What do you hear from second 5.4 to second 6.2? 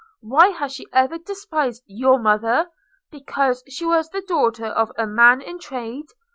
in trade?